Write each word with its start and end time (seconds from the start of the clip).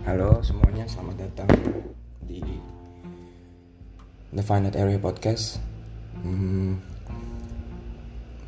Halo 0.00 0.40
semuanya, 0.40 0.88
selamat 0.88 1.28
datang 1.28 1.52
di 2.24 2.40
The 4.32 4.40
Finite 4.40 4.80
Area 4.80 4.96
Podcast. 4.96 5.60
Hmm, 6.24 6.80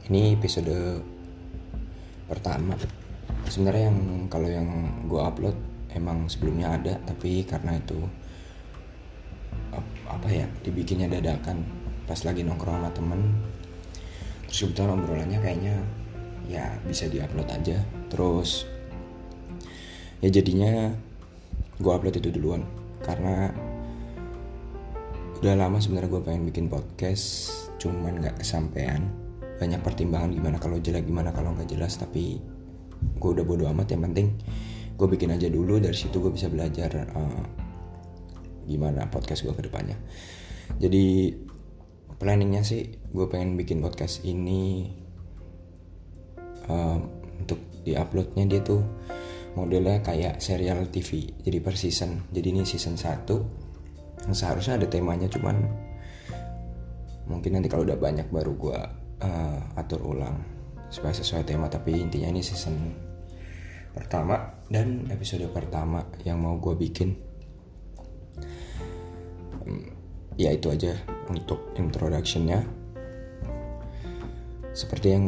ini 0.09 0.33
episode 0.33 1.05
pertama. 2.25 2.73
Sebenarnya 3.53 3.93
yang 3.93 4.01
kalau 4.33 4.49
yang 4.49 4.69
gue 5.05 5.21
upload 5.21 5.57
emang 5.93 6.25
sebelumnya 6.25 6.73
ada, 6.73 6.97
tapi 7.05 7.45
karena 7.45 7.77
itu 7.77 8.01
apa 10.09 10.29
ya 10.33 10.49
dibikinnya 10.65 11.13
dadakan 11.13 11.69
pas 12.09 12.25
lagi 12.25 12.49
nongkrong 12.49 12.81
sama 12.81 12.91
temen 12.97 13.21
terus 14.49 14.69
kebetulan 14.69 14.97
obrolannya 15.01 15.41
kayaknya 15.41 15.77
ya 16.49 16.77
bisa 16.85 17.09
diupload 17.09 17.49
aja 17.49 17.81
terus 18.13 18.69
ya 20.21 20.29
jadinya 20.29 20.93
gue 21.79 21.93
upload 21.93 22.19
itu 22.19 22.29
duluan. 22.35 22.67
Karena 23.01 23.49
udah 25.43 25.55
lama 25.59 25.79
sebenarnya 25.79 26.11
gue 26.11 26.23
pengen 26.23 26.43
bikin 26.49 26.67
podcast 26.69 27.51
cuman 27.79 28.21
nggak 28.21 28.43
kesampaian. 28.43 29.07
Banyak 29.63 29.81
pertimbangan 29.81 30.35
gimana 30.35 30.57
kalau 30.59 30.83
jelek 30.83 31.07
gimana 31.07 31.31
kalau 31.31 31.55
nggak 31.55 31.71
jelas 31.71 31.95
tapi 31.97 32.43
gue 33.21 33.31
udah 33.31 33.45
bodo 33.47 33.65
amat. 33.71 33.95
Yang 33.95 34.03
penting 34.11 34.29
gue 35.03 35.09
bikin 35.19 35.35
aja 35.35 35.51
dulu 35.51 35.83
dari 35.83 35.99
situ 35.99 36.23
gue 36.23 36.31
bisa 36.31 36.47
belajar 36.47 37.11
uh, 37.11 37.45
gimana 38.71 39.11
podcast 39.11 39.43
gue 39.43 39.51
ke 39.51 39.67
depannya 39.67 39.99
jadi 40.79 41.35
planningnya 42.23 42.63
sih 42.63 42.87
gue 43.11 43.27
pengen 43.27 43.59
bikin 43.59 43.83
podcast 43.83 44.23
ini 44.23 44.95
um, 46.71 47.11
untuk 47.43 47.59
diuploadnya 47.83 48.47
dia 48.47 48.61
tuh 48.63 48.87
modelnya 49.53 50.01
kayak 50.01 50.41
serial 50.41 50.89
TV 50.89 51.29
jadi 51.45 51.59
per 51.61 51.77
season. 51.77 52.25
Jadi 52.33 52.47
ini 52.57 52.63
season 52.65 52.97
1 52.97 54.25
yang 54.29 54.35
seharusnya 54.37 54.79
ada 54.79 54.87
temanya 54.87 55.27
cuman 55.29 55.57
mungkin 57.27 57.59
nanti 57.59 57.69
kalau 57.69 57.85
udah 57.85 57.99
banyak 57.99 58.31
baru 58.31 58.53
gue 58.55 58.81
uh, 59.23 59.59
atur 59.79 60.01
ulang 60.05 60.41
supaya 60.89 61.13
sesuai 61.13 61.45
tema. 61.45 61.69
Tapi 61.69 62.01
intinya 62.01 62.33
ini 62.33 62.41
season 62.41 62.77
pertama 63.93 64.57
dan 64.73 65.05
episode 65.13 65.45
pertama 65.53 66.01
yang 66.25 66.41
mau 66.41 66.57
gue 66.57 66.73
bikin. 66.73 67.13
Um, 69.69 69.93
ya 70.41 70.49
itu 70.57 70.73
aja 70.73 70.97
untuk 71.29 71.77
introductionnya. 71.77 72.65
Seperti 74.73 75.13
yang 75.13 75.27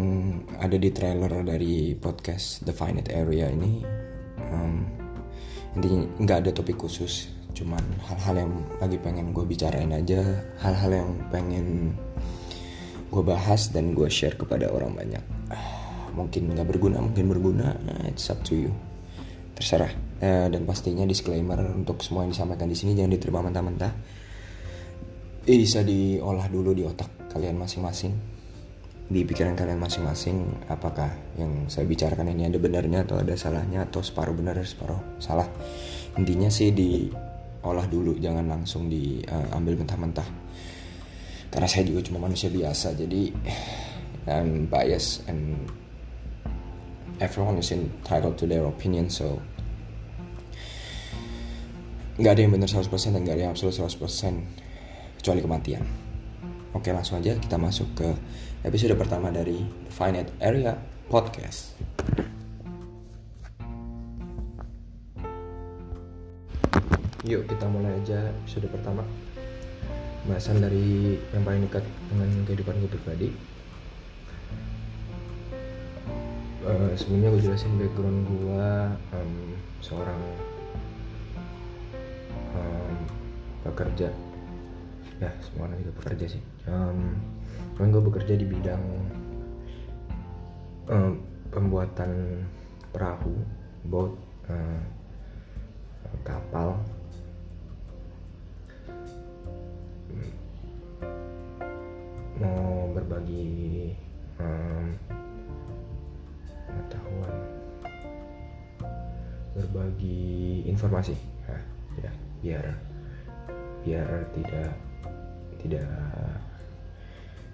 ada 0.57 0.81
di 0.81 0.89
trailer 0.89 1.45
dari 1.45 1.93
podcast 1.93 2.65
The 2.65 2.73
Finite 2.73 3.13
Area 3.13 3.53
ini 3.53 4.04
um, 4.55 4.87
intinya 5.75 6.07
nggak 6.23 6.39
ada 6.47 6.51
topik 6.55 6.79
khusus 6.79 7.35
cuman 7.55 7.83
hal-hal 8.11 8.47
yang 8.47 8.53
lagi 8.83 8.99
pengen 8.99 9.31
gue 9.31 9.47
bicarain 9.47 9.91
aja 9.95 10.23
hal-hal 10.59 10.91
yang 10.91 11.11
pengen 11.31 11.95
gue 13.15 13.23
bahas 13.23 13.71
dan 13.71 13.95
gue 13.95 14.11
share 14.11 14.35
kepada 14.35 14.75
orang 14.75 14.99
banyak. 14.99 15.23
Mungkin 16.19 16.51
nggak 16.51 16.67
berguna 16.67 16.99
mungkin 16.99 17.31
berguna 17.31 17.79
it's 18.11 18.27
up 18.27 18.43
to 18.43 18.59
you. 18.59 18.75
Terserah. 19.55 19.95
Uh, 20.19 20.51
dan 20.51 20.67
pastinya 20.67 21.07
disclaimer 21.07 21.59
untuk 21.75 22.03
semua 22.03 22.27
yang 22.27 22.35
disampaikan 22.35 22.67
di 22.67 22.75
sini 22.75 22.99
jangan 22.99 23.15
diterima 23.15 23.41
mentah-mentah. 23.47 23.93
Bisa 25.47 25.87
diolah 25.87 26.51
dulu 26.51 26.75
di 26.75 26.83
otak 26.83 27.31
kalian 27.31 27.55
masing-masing 27.55 28.34
di 29.05 29.21
pikiran 29.21 29.53
kalian 29.53 29.77
masing-masing 29.77 30.65
apakah 30.73 31.13
yang 31.37 31.69
saya 31.69 31.85
bicarakan 31.85 32.33
ini 32.33 32.49
ada 32.49 32.57
benarnya 32.57 33.05
atau 33.05 33.21
ada 33.21 33.37
salahnya 33.37 33.85
atau 33.85 34.01
separuh 34.01 34.33
benar 34.33 34.57
separuh 34.65 35.21
salah 35.21 35.45
intinya 36.17 36.49
sih 36.49 36.73
diolah 36.73 37.85
dulu 37.85 38.17
jangan 38.17 38.49
langsung 38.49 38.89
diambil 38.89 39.75
uh, 39.77 39.79
mentah-mentah 39.85 40.29
karena 41.53 41.69
saya 41.69 41.85
juga 41.85 42.01
cuma 42.09 42.25
manusia 42.25 42.49
biasa 42.49 42.97
jadi 42.97 43.29
I'm 44.25 44.73
biased 44.73 45.29
and 45.29 45.69
everyone 47.21 47.61
is 47.61 47.69
entitled 47.71 48.41
to 48.41 48.49
their 48.49 48.65
opinion 48.65 49.13
so 49.13 49.37
nggak 52.15 52.33
ada 52.39 52.41
yang 52.47 52.53
benar 52.55 52.71
100% 52.71 52.89
dan 52.89 53.21
nggak 53.27 53.37
ada 53.37 53.43
yang 53.51 53.53
absolut 53.53 53.75
100% 53.75 55.19
kecuali 55.19 55.41
kematian. 55.43 55.83
Oke 56.75 56.95
langsung 56.95 57.19
aja 57.19 57.35
kita 57.39 57.59
masuk 57.59 57.91
ke 57.99 58.09
episode 58.65 58.97
pertama 58.97 59.29
dari 59.29 59.61
Finite 59.93 60.33
Area 60.41 60.73
Podcast. 61.13 61.77
Yuk 67.29 67.45
kita 67.45 67.69
mulai 67.69 67.93
aja 68.05 68.29
episode 68.45 68.69
pertama 68.69 69.01
Bahasan 70.29 70.61
dari 70.61 71.17
yang 71.33 71.41
paling 71.41 71.65
dekat 71.65 71.81
dengan 72.13 72.29
kehidupan 72.45 72.77
gue 72.85 72.91
pribadi 72.93 73.29
uh, 76.69 76.93
Sebelumnya 76.93 77.33
gue 77.33 77.49
jelasin 77.49 77.81
background 77.81 78.29
gue 78.29 78.69
um, 79.17 79.33
Seorang 79.81 80.21
um, 82.53 82.97
pekerja 83.65 84.13
ya 85.23 85.31
semua 85.43 85.71
orang 85.71 85.79
juga 85.83 85.95
bekerja 86.03 86.27
sih. 86.39 86.43
Um, 86.67 87.19
gue 87.79 88.03
bekerja 88.03 88.35
di 88.39 88.47
bidang 88.47 88.85
um, 90.91 91.13
pembuatan 91.51 92.43
perahu 92.91 93.35
boat 93.87 94.15
uh, 94.51 94.81
kapal. 96.27 96.79
Mau 102.35 102.91
berbagi 102.91 103.95
um, 104.43 104.87
pengetahuan. 106.67 107.35
Berbagi 109.55 110.67
informasi. 110.67 111.15
Ya, 111.47 111.59
ya 112.03 112.11
biar 112.43 112.67
biar 113.85 114.09
tidak 114.35 114.75
tidak 115.65 115.89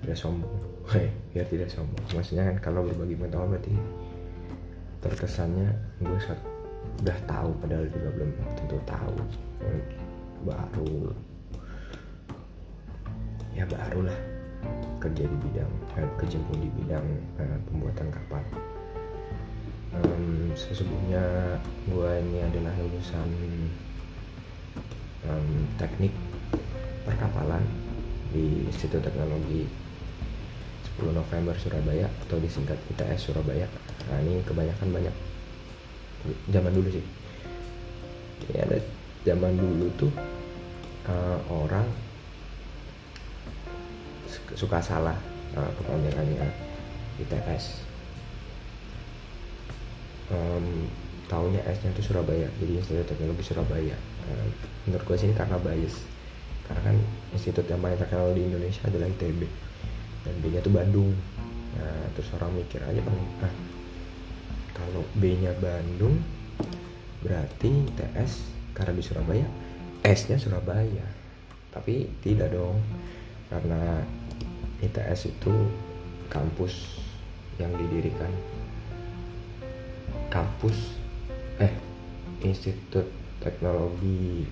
tidak 0.03 0.17
sombong. 0.19 0.55
Biar 1.33 1.47
tidak 1.47 1.71
sombong. 1.71 2.05
Maksudnya 2.11 2.45
kan 2.51 2.57
kalau 2.59 2.83
berbagi 2.83 3.15
pengetahuan 3.15 3.55
berarti 3.55 3.75
terkesannya 5.01 5.71
gue 6.03 6.19
udah 7.01 7.19
tahu 7.25 7.51
padahal 7.63 7.87
juga 7.89 8.09
belum 8.19 8.31
tentu 8.59 8.77
tahu. 8.85 9.17
Baru 10.41 11.13
ya 13.55 13.69
baru 13.69 14.09
lah 14.09 14.19
kerja 15.01 15.25
di 15.25 15.37
bidang 15.49 15.73
eh, 15.97 16.09
di 16.61 16.69
bidang 16.81 17.07
eh, 17.41 17.59
pembuatan 17.69 18.09
kapal 18.09 18.41
um, 19.97 20.53
sesungguhnya 20.55 21.57
gue 21.89 22.11
ini 22.25 22.39
adalah 22.47 22.73
lulusan 22.79 23.29
um, 25.29 25.49
teknik 25.77 26.15
perkapalan 27.05 27.65
di 28.31 28.67
Institut 28.67 29.03
Teknologi 29.03 29.67
10 30.99 31.17
November 31.17 31.55
Surabaya 31.57 32.07
atau 32.27 32.37
disingkat 32.39 32.77
ITS 32.95 33.31
Surabaya. 33.31 33.67
Nah 34.11 34.19
ini 34.23 34.43
kebanyakan 34.47 34.89
banyak. 34.91 35.15
Zaman 36.53 36.73
dulu 36.75 36.89
sih. 36.93 37.05
Ya 38.53 38.67
ada 38.67 38.79
zaman 39.25 39.55
dulu 39.57 39.87
tuh 39.97 40.13
uh, 41.09 41.39
orang 41.49 41.87
suka 44.57 44.83
salah 44.83 45.17
uh, 45.55 45.71
kepanjangannya 45.79 46.51
ITS 47.23 47.91
um, 50.33 50.87
tahunnya 51.31 51.63
S-nya 51.67 51.91
itu 51.95 52.03
Surabaya 52.11 52.49
jadi 52.59 52.73
Institut 52.81 53.07
Teknologi 53.07 53.43
Surabaya. 53.47 53.97
Uh, 54.27 54.49
menurut 54.89 55.05
gue 55.07 55.17
sih 55.19 55.27
ini 55.31 55.35
karena 55.37 55.59
bias 55.61 55.95
karena 56.71 56.95
kan 56.95 56.97
institut 57.35 57.67
yang 57.67 57.83
paling 57.83 57.99
terkenal 57.99 58.31
di 58.31 58.47
Indonesia 58.47 58.87
adalah 58.87 59.11
ITB 59.11 59.43
dan 60.23 60.35
B. 60.39 60.45
Nya 60.55 60.63
tuh 60.63 60.71
Bandung. 60.71 61.11
Nah 61.75 62.07
terus 62.15 62.31
orang 62.39 62.55
mikir 62.55 62.79
aja 62.87 63.03
bang 63.03 63.19
ah 63.43 63.55
kalau 64.79 65.03
B 65.19 65.35
nya 65.35 65.51
Bandung 65.59 66.23
berarti 67.27 67.91
ITS 67.91 68.47
karena 68.71 68.95
di 68.95 69.03
Surabaya 69.03 69.47
S 70.07 70.31
nya 70.31 70.39
Surabaya. 70.39 71.07
Tapi 71.75 72.07
tidak 72.23 72.55
dong 72.55 72.79
karena 73.51 74.07
ITS 74.79 75.27
itu 75.27 75.55
kampus 76.31 77.03
yang 77.59 77.75
didirikan. 77.75 78.31
Kampus 80.31 80.95
eh 81.59 81.75
Institut 82.47 83.11
Teknologi 83.43 84.47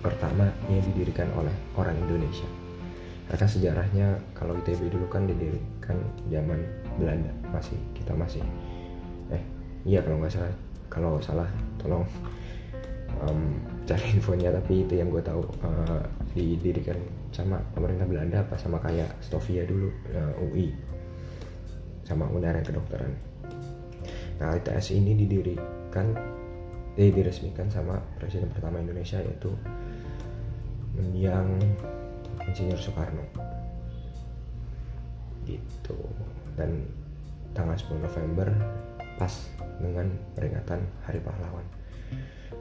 pertama 0.00 0.48
yang 0.72 0.82
didirikan 0.92 1.28
oleh 1.36 1.52
orang 1.76 1.96
Indonesia. 2.08 2.48
Karena 3.30 3.46
sejarahnya 3.46 4.06
kalau 4.34 4.58
ITB 4.58 4.90
dulu 4.90 5.06
kan 5.06 5.28
didirikan 5.28 5.96
zaman 6.26 6.58
Belanda 6.98 7.30
masih 7.54 7.78
kita 7.94 8.10
masih 8.18 8.42
eh 9.30 9.42
iya 9.86 10.02
kalau 10.02 10.18
nggak 10.18 10.34
salah 10.34 10.52
kalau 10.90 11.12
salah 11.22 11.46
tolong 11.78 12.02
um, 13.22 13.62
cari 13.86 14.18
infonya 14.18 14.50
tapi 14.50 14.82
itu 14.82 14.98
yang 14.98 15.14
gue 15.14 15.22
tahu 15.22 15.46
uh, 15.62 16.02
didirikan 16.34 16.98
sama 17.30 17.62
pemerintah 17.70 18.06
Belanda 18.10 18.42
apa 18.42 18.58
sama 18.58 18.82
kayak 18.82 19.14
Stovia 19.22 19.62
dulu 19.62 19.90
uh, 20.10 20.42
UI 20.50 20.74
sama 22.02 22.26
UNER 22.26 22.58
yang 22.58 22.66
kedokteran. 22.66 23.14
Nah 24.42 24.58
ITS 24.58 24.98
ini 24.98 25.14
didirikan 25.14 26.10
eh, 26.98 27.10
diresmikan 27.14 27.70
sama 27.70 28.02
presiden 28.18 28.50
pertama 28.50 28.82
Indonesia 28.82 29.22
yaitu 29.22 29.54
mendiang 31.00 31.48
Insinyur 32.44 32.76
Soekarno. 32.76 33.24
Gitu. 35.48 35.96
Dan 36.60 36.84
tanggal 37.56 37.74
10 37.74 38.04
November 38.04 38.52
pas 39.16 39.32
dengan 39.80 40.12
peringatan 40.36 40.84
Hari 41.08 41.24
Pahlawan. 41.24 41.64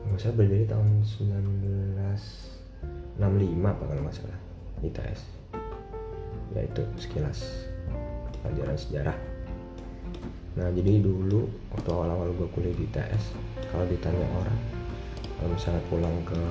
Nggak 0.07 0.19
salah 0.23 0.35
berdiri 0.39 0.63
tahun 0.63 1.03
1965 1.03 3.19
apa 3.59 3.83
kalau 3.83 4.01
nggak 4.07 4.15
salah 4.15 4.39
ITS 4.79 5.39
yaitu 6.55 6.81
sekilas 6.97 7.69
pelajaran 8.41 8.77
sejarah. 8.79 9.17
Nah 10.57 10.67
jadi 10.73 11.03
dulu 11.03 11.45
waktu 11.75 11.89
awal-awal 11.93 12.33
gue 12.33 12.47
kuliah 12.55 12.73
di 12.73 12.89
ITS 12.89 13.37
kalau 13.69 13.85
ditanya 13.85 14.25
orang 14.33 14.59
kalau 15.39 15.55
misalnya 15.55 15.83
pulang 15.87 16.17
ke 16.25 16.41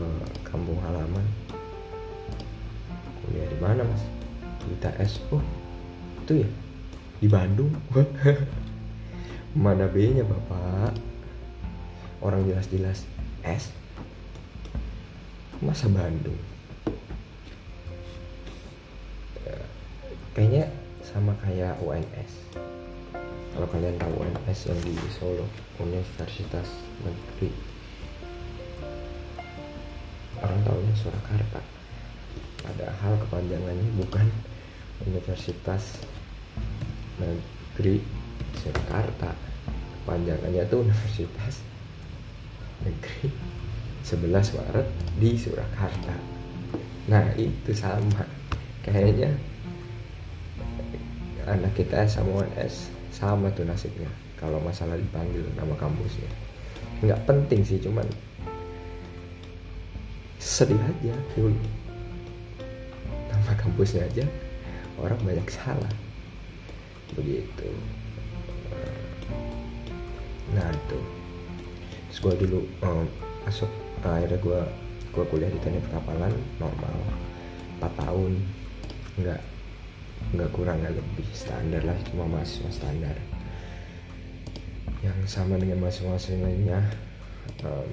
kampung 0.46 0.78
halaman 0.80 1.24
kuliah 3.28 3.44
di 3.44 3.58
mana 3.60 3.84
mas? 3.84 4.00
Di 4.64 4.72
ITS 4.80 5.20
oh 5.36 5.44
itu 6.24 6.40
ya? 6.40 6.48
Di 7.20 7.28
Bandung 7.28 7.68
mana 9.68 9.84
B 9.84 10.16
nya 10.16 10.24
bapak? 10.24 10.96
Orang 12.24 12.48
jelas-jelas 12.48 13.04
S? 13.44 13.68
Masa 15.60 15.92
Bandung? 15.92 16.40
Ya, 19.44 19.60
kayaknya 20.32 20.64
sama 21.04 21.36
kayak 21.44 21.76
UNS 21.84 22.32
kalau 23.52 23.68
kalian 23.74 23.98
tahu 24.00 24.22
UNS 24.22 24.70
yang 24.70 24.80
di 24.86 24.94
Solo 25.10 25.44
Universitas 25.82 26.68
Negeri. 27.02 27.50
Orang 30.38 30.62
tahunya 30.62 30.94
Surakarta 30.94 31.77
padahal 32.62 33.14
kepanjangannya 33.26 33.88
bukan 33.98 34.26
Universitas 35.06 35.98
Negeri 37.18 38.02
Surakarta 38.58 39.48
kepanjangannya 40.08 40.64
tuh 40.72 40.88
Universitas 40.88 41.60
negeri 42.80 43.28
11 44.08 44.56
Maret 44.56 44.88
di 45.20 45.36
Surakarta. 45.36 46.16
Nah 47.12 47.28
itu 47.36 47.76
sama. 47.76 48.24
Kayaknya 48.80 49.36
anak 51.44 51.76
kita 51.76 52.08
sama 52.08 52.40
UNS 52.40 52.88
sama 53.12 53.52
tuh 53.52 53.68
nasibnya. 53.68 54.08
Kalau 54.40 54.56
masalah 54.64 54.96
dipanggil 54.96 55.44
nama 55.60 55.76
kampusnya. 55.76 56.30
Nggak 57.04 57.28
penting 57.28 57.60
sih 57.60 57.76
cuman 57.76 58.08
sedih 60.40 60.80
aja 60.80 61.12
dulu 61.36 61.52
kampusnya 63.68 64.08
aja 64.08 64.24
orang 64.96 65.20
banyak 65.20 65.44
salah. 65.52 65.92
Begitu. 67.12 67.68
Nah 70.56 70.72
itu 70.72 71.00
terus 72.08 72.18
gue 72.24 72.34
dulu 72.48 72.60
um, 72.80 73.04
masuk 73.44 73.68
uh, 74.00 74.16
akhirnya 74.16 74.40
gue 74.40 74.60
gue 75.12 75.24
kuliah 75.28 75.52
di 75.52 75.60
teknik 75.60 75.84
perkapalan 75.92 76.32
normal. 76.56 76.96
4 77.84 78.00
tahun. 78.00 78.32
Nggak 79.20 79.40
nggak 80.32 80.50
kurang 80.56 80.80
nggak 80.80 80.96
lebih. 80.96 81.28
Standar 81.36 81.84
lah 81.84 81.96
cuma 82.08 82.24
mahasiswa 82.24 82.72
standar. 82.72 83.16
Yang 85.04 85.28
sama 85.28 85.60
dengan 85.60 85.84
mahasiswa 85.84 86.40
lainnya 86.40 86.80
um, 87.68 87.86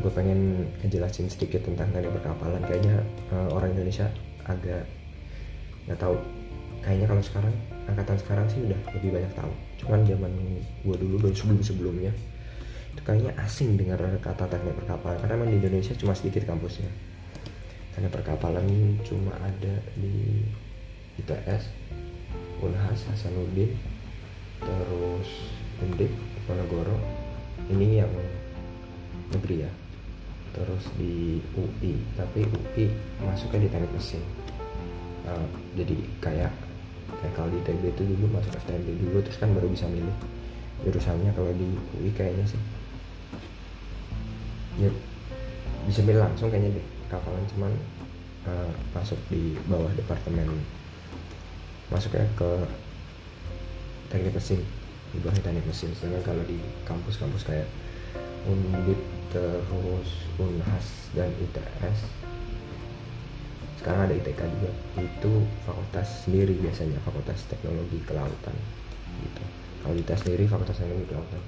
gue 0.00 0.12
pengen 0.12 0.68
ngejelasin 0.82 1.28
sedikit 1.30 1.66
tentang 1.66 1.90
teknik 1.90 2.14
perkapalan. 2.18 2.62
Kayaknya 2.64 3.02
uh, 3.34 3.48
orang 3.52 3.74
Indonesia 3.74 4.06
agak 4.46 4.84
nggak 5.86 5.98
tahu. 6.00 6.16
Kayaknya 6.82 7.06
kalau 7.10 7.22
sekarang 7.22 7.54
angkatan 7.88 8.16
sekarang 8.20 8.46
sih 8.48 8.60
udah 8.64 8.80
lebih 8.98 9.10
banyak 9.18 9.32
tahu. 9.34 9.52
Cuman 9.82 10.00
zaman 10.06 10.32
gue 10.86 10.96
dulu 10.96 11.16
dan 11.28 11.34
sebelum 11.34 11.60
sebelumnya 11.64 12.12
itu 12.94 13.02
kayaknya 13.06 13.32
asing 13.42 13.78
dengar 13.78 13.98
kata 14.22 14.44
teknik 14.46 14.74
perkapalan. 14.78 15.18
Karena 15.22 15.34
emang 15.38 15.50
di 15.50 15.56
Indonesia 15.60 15.94
cuma 15.98 16.12
sedikit 16.14 16.46
kampusnya. 16.46 16.90
Teknik 17.94 18.12
perkapalan 18.14 18.66
cuma 19.06 19.34
ada 19.42 19.74
di 19.98 20.46
ITS 21.18 21.66
Unhas 22.62 23.06
Hasanuddin 23.10 23.74
terus 24.58 25.30
Undip 25.78 26.10
Ponorogo 26.46 26.98
ini 27.70 28.02
yang 28.02 28.10
negeri 29.30 29.66
ya 29.66 29.70
terus 30.54 30.84
di 30.96 31.42
UI 31.56 31.98
tapi 32.16 32.44
UI 32.44 32.92
masuknya 33.22 33.66
di 33.66 33.68
teknik 33.70 33.92
mesin. 33.94 34.22
Uh, 35.28 35.46
jadi 35.76 35.96
kayak 36.24 36.52
kayak 37.20 37.32
kalau 37.36 37.48
di 37.52 37.58
ITB 37.60 37.82
itu 37.92 38.02
dulu 38.16 38.38
masuk 38.38 38.52
STMB 38.56 38.88
dulu 39.00 39.18
terus 39.24 39.38
kan 39.40 39.50
baru 39.52 39.68
bisa 39.68 39.88
milih 39.88 40.16
jurusannya. 40.84 41.30
Kalau 41.34 41.52
di 41.54 41.68
UI 42.00 42.10
kayaknya 42.14 42.46
sih 42.48 42.60
ya 44.78 44.90
bisa 45.90 46.00
milih 46.06 46.22
langsung 46.22 46.48
kayaknya 46.54 46.78
deh 46.78 46.86
kapalan 47.10 47.42
cuman 47.56 47.72
uh, 48.46 48.72
masuk 48.94 49.18
di 49.26 49.58
bawah 49.66 49.90
departemen 49.98 50.46
masuknya 51.88 52.28
ke 52.38 52.50
teknik 54.12 54.36
mesin 54.36 54.60
di 55.12 55.18
bawah 55.24 55.36
teknik 55.40 55.64
mesin. 55.64 55.90
Sedangkan 55.96 56.22
kalau 56.34 56.42
di 56.44 56.60
kampus-kampus 56.84 57.44
kayak 57.48 57.68
Undip 58.48 58.96
terus 59.28 60.08
Unhas 60.38 61.12
dan 61.12 61.28
ITS 61.36 62.18
sekarang 63.78 64.10
ada 64.10 64.14
ITK 64.18 64.40
juga. 64.58 64.70
Itu 64.98 65.32
fakultas 65.62 66.26
sendiri 66.26 66.58
biasanya 66.58 66.98
fakultas 67.06 67.46
teknologi 67.46 68.02
kelautan 68.02 68.54
gitu. 69.22 69.42
Kalau 69.86 69.94
ITS 69.94 70.20
sendiri 70.26 70.44
fakultas 70.50 70.76
teknologi 70.82 71.06
kelautan. 71.08 71.42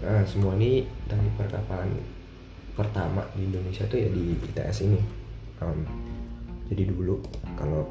Nah 0.00 0.22
semua 0.26 0.52
ini 0.58 0.84
dari 1.06 1.28
perkapalan 1.38 1.90
pertama 2.74 3.22
di 3.36 3.46
Indonesia 3.46 3.86
tuh 3.86 3.98
ya 4.02 4.08
di 4.10 4.34
ITS 4.50 4.78
ini. 4.84 5.00
Um, 5.62 5.86
jadi 6.66 6.90
dulu 6.90 7.22
kalau 7.54 7.86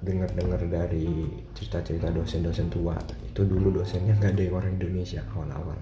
dengar-dengar 0.00 0.64
dari 0.64 1.28
cerita-cerita 1.52 2.08
dosen-dosen 2.08 2.72
tua 2.72 2.96
itu 3.40 3.56
dulu 3.56 3.80
dosennya 3.80 4.12
nggak 4.20 4.36
ada 4.36 4.44
orang 4.52 4.76
Indonesia 4.76 5.24
awal-awal 5.32 5.80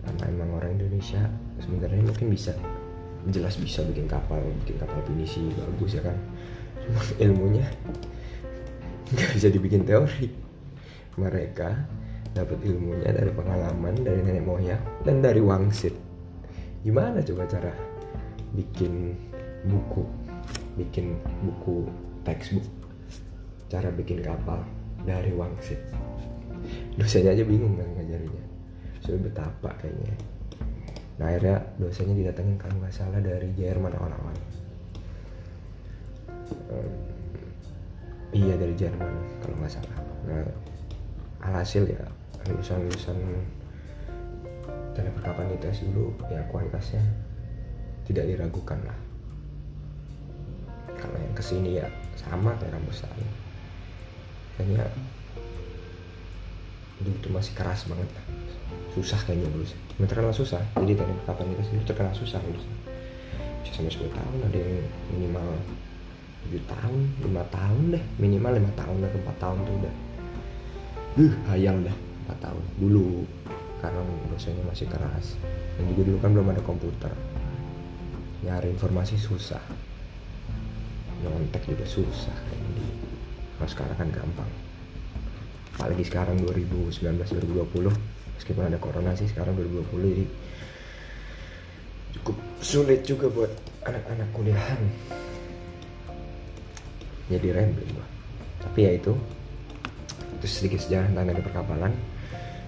karena 0.00 0.24
emang 0.32 0.50
orang 0.56 0.80
Indonesia 0.80 1.20
sebenarnya 1.60 2.00
mungkin 2.08 2.32
bisa 2.32 2.56
jelas 3.28 3.60
bisa 3.60 3.84
bikin 3.84 4.08
kapal 4.08 4.40
bikin 4.64 4.80
kapal 4.80 4.96
pinisi 5.04 5.52
bagus 5.52 5.98
ya 5.98 6.02
kan. 6.08 6.16
Cuma 6.80 7.00
ilmunya 7.28 7.68
nggak 9.12 9.30
bisa 9.36 9.52
dibikin 9.52 9.84
teori. 9.84 10.32
Mereka 11.20 11.68
dapat 12.32 12.58
ilmunya 12.64 13.12
dari 13.12 13.32
pengalaman 13.36 13.94
dari 14.00 14.20
nenek 14.24 14.44
moyang 14.46 14.80
dan 15.04 15.20
dari 15.20 15.44
wangsit. 15.44 15.92
Gimana 16.80 17.20
coba 17.20 17.44
cara 17.44 17.72
bikin 18.56 19.12
buku 19.68 20.06
bikin 20.80 21.18
buku 21.44 21.90
textbook? 22.22 22.64
Cara 23.66 23.90
bikin 23.90 24.22
kapal 24.22 24.62
dari 25.06 25.30
wangsit. 25.32 25.78
Dosennya 26.98 27.38
aja 27.38 27.44
bingung 27.46 27.78
kan 27.78 27.86
ngajarinnya 27.94 28.44
sudah 29.06 29.20
betapa 29.22 29.70
kayaknya. 29.78 30.18
Nah 31.16 31.30
akhirnya 31.30 31.56
dosennya 31.78 32.14
didatengin 32.26 32.58
kalau 32.58 32.76
nggak 32.82 32.92
salah 32.92 33.22
dari 33.22 33.48
Jerman 33.54 33.94
awal-awal 33.94 34.34
iya 38.34 38.54
dari 38.58 38.74
Jerman 38.74 39.14
kalau 39.40 39.56
nggak 39.62 39.72
salah. 39.72 39.98
Nah 40.26 40.44
alhasil 41.46 41.86
ya 41.86 42.02
lulusan-lulusan 42.50 43.16
teknik 44.92 45.14
perkapalan 45.22 45.54
ITS 45.56 45.86
dulu 45.86 46.10
ya 46.28 46.42
kualitasnya 46.50 47.00
tidak 48.04 48.26
diragukan 48.26 48.82
lah. 48.82 48.98
Kalau 50.98 51.16
yang 51.16 51.34
ke 51.36 51.44
sini 51.44 51.78
ya 51.78 51.86
sama 52.18 52.56
kayak 52.58 52.74
kampus 52.74 53.06
lain 53.06 53.45
kayaknya 54.56 54.88
dulu 57.00 57.16
tuh 57.20 57.32
masih 57.32 57.52
keras 57.52 57.84
banget 57.86 58.08
lah. 58.12 58.24
Susah 58.96 59.20
kayaknya 59.24 59.52
dulu 59.52 59.64
sih. 59.68 59.78
Terkenal 60.00 60.32
susah. 60.32 60.60
Jadi 60.80 60.96
teknik 60.96 61.16
perkapalan 61.24 61.52
ITS 61.56 61.68
dulu 61.72 61.82
terkenal 61.84 62.14
susah 62.16 62.40
lulus 62.44 62.66
bisa 63.66 63.82
sampai 63.82 63.90
10 63.90 64.14
tahun 64.14 64.38
ada 64.46 64.58
yang 64.62 64.86
minimal 65.10 65.48
7 66.54 66.62
tahun 66.70 67.00
5 67.26 67.56
tahun 67.58 67.82
deh. 67.98 68.04
Minimal 68.22 68.52
5 68.62 68.78
tahun 68.78 68.98
atau 69.02 69.18
4 69.26 69.42
tahun 69.42 69.58
tuh 69.66 69.74
udah. 69.82 69.94
Uh 71.18 71.34
hayal 71.50 71.76
dah 71.82 71.96
4 72.30 72.44
tahun. 72.46 72.62
Dulu 72.78 73.26
karena 73.82 74.00
dosennya 74.30 74.62
masih 74.70 74.86
keras. 74.86 75.34
Dan 75.74 75.90
juga 75.90 76.02
dulu 76.06 76.18
kan 76.22 76.30
belum 76.30 76.48
ada 76.54 76.62
komputer. 76.62 77.10
Nyari 78.46 78.70
informasi 78.70 79.18
susah. 79.18 79.60
Nyontek 81.26 81.66
juga 81.66 81.82
susah. 81.90 82.36
ini 82.54 82.65
kalau 83.56 83.70
sekarang 83.72 83.96
kan 83.96 84.08
gampang. 84.12 84.50
Apalagi 85.76 86.04
sekarang 86.08 86.40
2019 86.40 87.02
2020 87.36 87.92
meskipun 88.36 88.64
ada 88.68 88.78
corona 88.80 89.12
sih 89.16 89.28
sekarang 89.28 89.56
2020 89.56 90.12
jadi 90.12 90.26
cukup 92.20 92.36
sulit 92.60 93.00
juga 93.04 93.28
buat 93.32 93.52
anak-anak 93.84 94.28
kuliahan. 94.32 94.80
Jadi 97.32 97.48
rambling 97.52 97.92
gua 97.92 98.06
tapi 98.66 98.82
ya 98.82 98.92
itu 98.98 99.12
itu 100.36 100.46
sedikit 100.48 100.80
sejarah 100.82 101.12
tentang 101.12 101.32
teknik 101.32 101.46
perkapalan. 101.48 101.92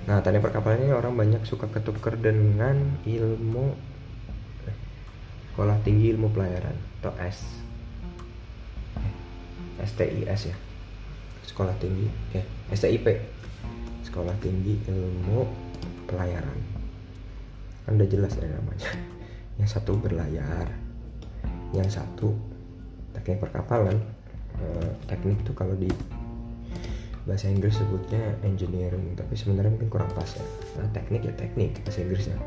Nah 0.09 0.17
teknik 0.25 0.43
perkapalan 0.45 0.89
ini 0.89 0.93
orang 0.93 1.15
banyak 1.17 1.43
suka 1.45 1.69
ketuker 1.69 2.17
dengan 2.17 2.97
ilmu 3.05 3.77
eh, 4.69 4.77
sekolah 5.53 5.77
tinggi 5.85 6.17
ilmu 6.17 6.33
pelayaran 6.33 6.77
atau 7.01 7.13
S. 7.21 7.41
STIS 9.79 10.51
ya 10.51 10.57
sekolah 11.49 11.73
tinggi 11.81 12.07
ya 12.37 12.45
STIP 12.77 13.09
sekolah 14.05 14.37
tinggi 14.41 14.81
ilmu 14.89 15.45
pelayaran. 16.09 16.59
Kan 17.85 18.01
udah 18.01 18.09
jelas 18.09 18.33
ya 18.41 18.49
namanya. 18.49 18.89
Yang 19.61 19.69
satu 19.79 19.93
berlayar 20.01 20.69
yang 21.77 21.89
satu 21.93 22.33
teknik 23.13 23.45
perkapalan. 23.45 24.01
Eh, 24.59 24.91
teknik 25.07 25.39
tuh 25.45 25.53
kalau 25.53 25.77
di 25.77 25.93
bahasa 27.29 27.53
Inggris 27.53 27.77
sebutnya 27.77 28.41
engineering 28.41 29.13
tapi 29.13 29.37
sebenarnya 29.37 29.77
mungkin 29.77 29.93
kurang 29.93 30.09
pas 30.17 30.33
ya. 30.33 30.43
Nah, 30.81 30.89
teknik 30.97 31.29
ya 31.29 31.33
teknik 31.37 31.77
bahasa 31.85 32.01
Inggrisnya. 32.01 32.39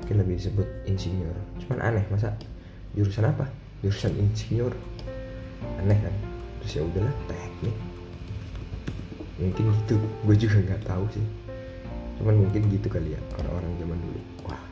Mungkin 0.00 0.16
lebih 0.24 0.34
disebut 0.40 0.68
insinyur. 0.88 1.36
Cuman 1.60 1.78
aneh 1.84 2.04
masa 2.08 2.32
jurusan 2.96 3.28
apa? 3.28 3.44
Jurusan 3.84 4.16
insinyur. 4.16 4.72
Aneh 5.84 5.98
kan? 6.00 6.14
Terus 6.64 6.72
ya 6.80 6.82
udahlah 6.88 7.14
teknik 7.28 7.76
mungkin 9.42 9.64
gitu 9.82 9.98
gue 9.98 10.36
juga 10.38 10.56
nggak 10.62 10.82
tahu 10.86 11.04
sih. 11.10 11.26
Cuman 12.22 12.46
mungkin 12.46 12.62
gitu 12.70 12.86
kali 12.86 13.18
ya 13.18 13.20
orang-orang 13.42 13.72
zaman 13.82 13.98
dulu. 13.98 14.20
Wah 14.46 14.62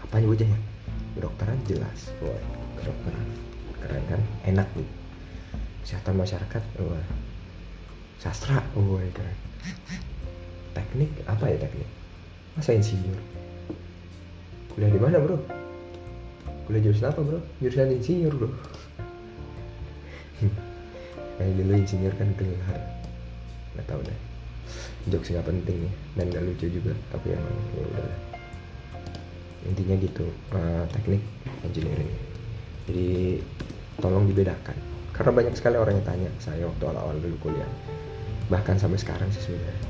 apa 0.00 0.14
nih 0.22 0.28
wajahnya? 0.32 0.58
Kedokteran 1.16 1.58
jelas 1.68 2.00
wah 2.24 2.40
kedokteran. 2.80 3.28
Keren 3.84 4.04
kan? 4.08 4.20
Enak 4.48 4.68
nih. 4.72 4.88
Kesehatan 5.84 6.16
masyarakat 6.16 6.62
wah. 6.80 7.06
Sastra 8.16 8.64
oh 8.72 8.96
keren. 9.12 9.38
Teknik 10.72 11.12
apa 11.28 11.44
ya 11.52 11.56
teknik? 11.60 11.88
Masa 12.56 12.72
insinyur? 12.72 13.20
Kuliah 14.72 14.88
di 14.92 15.00
mana 15.00 15.20
bro? 15.20 15.36
Kuliah 16.64 16.80
jurusan 16.80 17.12
apa 17.12 17.20
bro? 17.20 17.40
Jurusan 17.60 17.92
insinyur 17.92 18.32
bro. 18.32 18.48
Kayak 21.36 21.52
dulu 21.60 21.72
insinyur 21.76 22.16
kan 22.16 22.32
gelar 22.40 22.95
nggak 23.76 23.88
tahu 23.92 24.00
deh. 24.02 24.18
Jokes 25.06 25.30
nggak 25.30 25.46
penting 25.46 25.86
ya 25.86 25.92
dan 26.18 26.24
nggak 26.32 26.44
lucu 26.48 26.66
juga 26.66 26.92
tapi 27.12 27.36
emang 27.36 27.56
ya 27.76 27.84
udah. 27.86 28.10
Intinya 29.66 29.94
gitu 29.98 30.26
uh, 30.56 30.84
teknik 30.90 31.22
engineering. 31.62 32.10
Jadi 32.86 33.38
tolong 34.00 34.24
dibedakan. 34.26 34.76
Karena 35.14 35.32
banyak 35.32 35.54
sekali 35.56 35.76
orang 35.80 35.96
yang 35.96 36.06
tanya 36.06 36.30
saya 36.42 36.66
waktu 36.68 36.82
awal-awal 36.86 37.16
dulu 37.18 37.50
kuliah. 37.50 37.70
Bahkan 38.52 38.76
sampai 38.78 38.98
sekarang 39.00 39.28
sih 39.32 39.42
sebenarnya. 39.42 39.86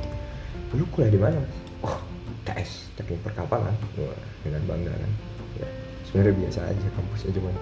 Dulu 0.72 0.84
kuliah 0.92 1.10
di 1.12 1.20
mana 1.20 1.40
oh 1.84 1.98
TS 2.46 2.94
teknik 2.96 3.20
perkapalan. 3.26 3.74
Wah, 4.00 4.18
dengan 4.46 4.62
bangga 4.64 4.94
kan? 4.94 5.12
Ya 5.60 5.68
sebenarnya 6.08 6.34
biasa 6.46 6.60
aja 6.70 6.86
kampusnya 6.94 7.30
cuma 7.36 7.52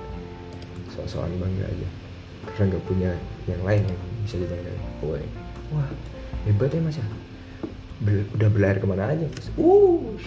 soal-soal 0.92 1.30
bangga 1.40 1.66
aja. 1.66 1.88
Karena 2.44 2.76
nggak 2.76 2.84
punya 2.86 3.10
yang 3.50 3.62
lain 3.64 3.82
yang 3.88 4.00
bisa 4.22 4.36
dibanggain. 4.38 4.82
Oh, 5.02 5.16
wah 5.72 5.88
hebat 6.44 6.72
ya 6.72 6.80
mas 6.84 6.98
ya? 7.00 7.06
Ber, 8.04 8.26
udah 8.36 8.48
berlayar 8.50 8.76
ke 8.82 8.86
mana 8.88 9.14
aja 9.14 9.24
mas? 9.24 9.46
Uh 9.56 10.18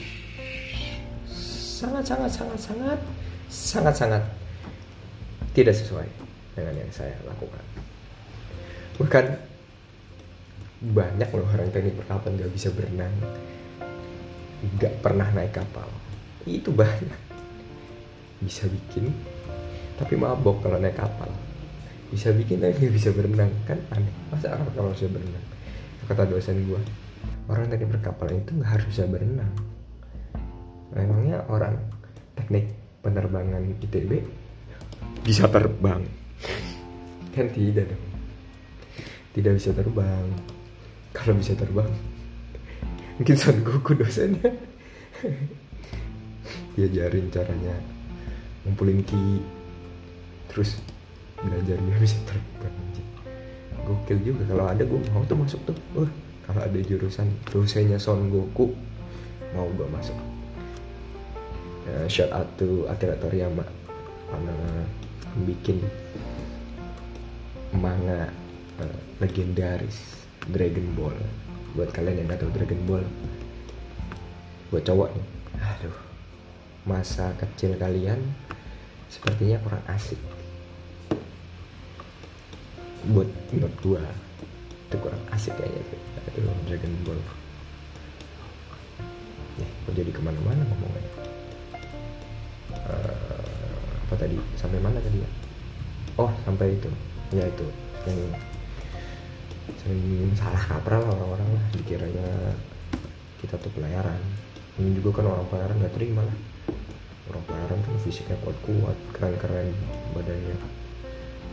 sangat 1.78 2.10
sangat 2.10 2.32
sangat 2.34 2.58
sangat 2.58 3.00
sangat 3.54 3.94
sangat 3.94 4.24
tidak 5.54 5.78
sesuai 5.78 6.10
dengan 6.58 6.74
yang 6.74 6.90
saya 6.90 7.14
lakukan. 7.30 7.62
Bahkan 8.98 9.26
banyak 10.78 11.30
loh 11.34 11.46
orang 11.54 11.70
teknik 11.70 11.98
perkapalan 12.02 12.38
nggak 12.38 12.54
bisa 12.54 12.74
berenang 12.74 13.14
nggak 14.78 14.94
pernah 15.06 15.30
naik 15.38 15.54
kapal. 15.54 15.86
Itu 16.50 16.74
banyak. 16.74 17.30
Bisa 18.42 18.66
bikin 18.66 19.14
tapi 19.98 20.14
mabok 20.14 20.62
kalau 20.62 20.78
naik 20.78 20.98
kapal 20.98 21.30
bisa 22.08 22.32
bikin 22.32 22.64
tapi 22.64 22.78
nggak 22.80 22.96
bisa 22.96 23.10
berenang. 23.12 23.52
Kan 23.68 23.80
aneh. 23.92 24.14
Masa 24.32 24.56
orang 24.56 24.70
kalau 24.76 24.92
bisa 24.96 25.08
berenang? 25.12 25.46
Kata 26.08 26.24
dosen 26.24 26.64
gue 26.64 26.82
orang 27.48 27.72
teknik 27.72 28.00
perkapalan 28.00 28.44
itu 28.44 28.52
nggak 28.60 28.72
harus 28.76 28.86
bisa 28.92 29.04
berenang. 29.08 29.52
Memangnya 30.92 31.44
orang 31.48 31.76
teknik 32.36 32.72
penerbangan 33.04 33.64
ITB 33.80 34.12
bisa 35.24 35.48
terbang? 35.48 36.04
Kan 37.36 37.48
tidak 37.52 37.92
dong. 37.92 38.06
Tidak 39.36 39.54
bisa 39.56 39.70
terbang. 39.72 40.26
Kalau 41.16 41.34
bisa 41.40 41.54
terbang 41.56 41.90
mungkin 43.18 43.36
Son 43.40 43.58
Goku 43.64 43.96
dosennya. 43.96 44.52
Diajarin 46.78 47.32
caranya 47.34 47.76
ngumpulin 48.68 49.02
ki. 49.02 49.42
Terus 50.52 50.78
belajar 51.44 51.78
dia 51.78 51.98
bisa 52.02 52.18
terbang 52.26 52.76
gokil 53.88 54.20
juga 54.20 54.44
kalau 54.52 54.66
ada 54.68 54.84
gue 54.84 55.00
mau 55.16 55.24
tuh 55.24 55.40
masuk 55.40 55.62
tuh. 55.64 55.78
Uh, 55.96 56.10
kalau 56.44 56.64
ada 56.64 56.80
jurusan 56.80 57.28
dosennya 57.52 58.00
Son 58.00 58.28
Goku 58.28 58.76
mau 59.56 59.68
gue 59.72 59.88
masuk. 59.88 60.16
Uh, 61.88 62.08
shout 62.12 62.28
out 62.36 62.48
to 62.60 62.84
Akira 62.92 63.16
Toriyama 63.16 63.64
karena 64.28 64.56
bikin 65.48 65.80
manga 67.72 68.28
uh, 68.84 69.00
legendaris 69.24 70.28
Dragon 70.52 70.88
Ball. 71.00 71.16
Buat 71.76 71.96
kalian 71.96 72.26
yang 72.26 72.28
gak 72.32 72.44
tahu 72.44 72.52
Dragon 72.52 72.82
Ball 72.84 73.04
buat 74.68 74.84
cowok 74.84 75.16
nih. 75.16 75.26
Aduh 75.64 75.98
masa 76.88 77.36
kecil 77.36 77.76
kalian 77.76 78.20
sepertinya 79.12 79.60
kurang 79.60 79.84
asik 79.92 80.20
buat 83.12 83.30
buat 83.56 83.74
gua. 83.84 84.04
Itu 84.88 84.96
kurang 85.04 85.20
asik 85.36 85.52
kayaknya 85.60 85.84
tuh 85.92 86.00
Dragon 86.68 86.94
Ball. 87.04 87.20
Ya 89.58 89.68
kok 89.68 89.94
jadi 89.98 90.12
ke 90.14 90.22
mana-mana 90.22 90.64
ngomongnya. 90.64 91.12
Uh, 92.88 93.44
apa 94.08 94.16
tadi? 94.16 94.38
Sampai 94.56 94.80
mana 94.80 95.02
tadi 95.04 95.20
ya? 95.20 95.30
Oh 96.16 96.32
sampai 96.48 96.78
itu. 96.78 96.88
Ya 97.36 97.44
itu. 97.48 97.68
Yang 98.08 98.38
sering 99.84 100.32
salah 100.40 100.64
kaprah 100.64 101.04
lah 101.04 101.12
orang-orang 101.12 101.50
lah. 101.52 101.66
Dikiranya 101.76 102.28
kita 103.44 103.60
tuh 103.60 103.72
pelayaran 103.76 104.22
ini 104.78 104.94
juga 104.94 105.20
kan 105.22 105.26
orang 105.26 105.48
pelayaran 105.50 105.76
nggak 105.82 105.96
terima 105.98 106.22
lah. 106.24 106.38
Orang 107.28 107.44
pelayaran 107.44 107.80
kan 107.84 107.96
fisiknya 108.08 108.38
kuat-kuat 108.46 108.96
keren-keren 109.12 109.74
badannya 110.16 110.56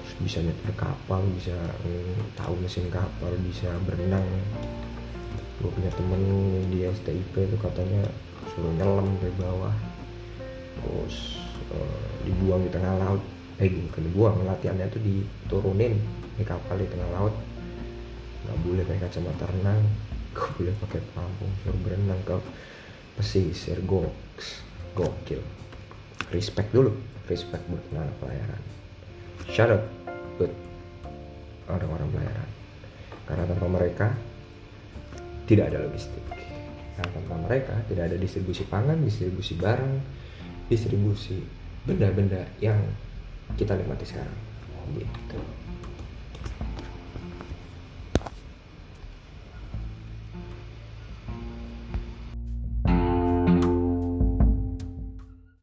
terus 0.05 0.13
bisa 0.21 0.39
nyetir 0.45 0.73
kapal 0.77 1.21
bisa 1.33 1.57
mm, 1.85 2.37
tahu 2.37 2.55
mesin 2.61 2.87
kapal 2.93 3.33
bisa 3.45 3.71
berenang. 3.89 4.25
Gue 5.63 5.71
punya 5.73 5.91
temen 5.97 6.23
di 6.69 6.85
STIP 6.85 7.35
itu 7.35 7.57
katanya 7.57 8.05
suruh 8.53 8.75
nyelam 8.77 9.09
dari 9.23 9.35
bawah. 9.41 9.75
Terus 10.83 11.41
uh, 11.73 12.05
dibuang 12.27 12.67
di 12.67 12.71
tengah 12.71 12.95
laut. 13.01 13.23
Eh 13.63 13.71
bukan 13.71 14.03
dibuang 14.11 14.37
latihannya 14.45 14.91
tuh 14.91 15.01
diturunin 15.01 15.95
di 16.37 16.45
kapal 16.45 16.77
di 16.77 16.89
tengah 16.91 17.09
laut. 17.15 17.35
Nggak 18.45 18.59
boleh 18.61 18.83
pakai 18.85 19.03
kacamata 19.09 19.47
renang 19.49 19.83
gak 20.35 20.51
boleh 20.59 20.75
pakai 20.83 21.01
pelampung 21.15 21.53
suruh 21.63 21.81
berenang 21.87 22.21
ke 22.27 22.37
pesisir. 23.17 23.79
Goks 23.87 24.61
gokil. 24.99 25.41
Respect 26.35 26.75
dulu 26.75 26.91
respect 27.31 27.65
buat 27.73 27.81
anak 27.95 28.13
pelayaran 28.21 28.84
out 29.71 29.85
buat 30.39 30.53
orang-orang 31.71 32.09
pelayaran. 32.13 32.51
Karena 33.25 33.45
tanpa 33.49 33.67
mereka 33.71 34.07
tidak 35.49 35.73
ada 35.73 35.79
logistik. 35.89 36.23
Karena 36.95 37.11
tanpa 37.11 37.35
mereka 37.41 37.75
tidak 37.89 38.13
ada 38.13 38.17
distribusi 38.21 38.63
pangan 38.69 39.01
distribusi 39.03 39.53
barang 39.59 39.95
distribusi 40.69 41.39
benda-benda 41.85 42.45
yang 42.61 42.81
kita 43.57 43.77
nikmati 43.77 44.07
sekarang. 44.07 44.39
Gitu 44.97 45.64